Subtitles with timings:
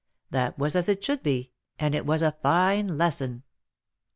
[0.31, 3.43] That was as it should be, and it was a fine lesson.